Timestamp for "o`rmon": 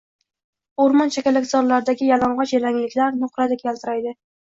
0.85-1.13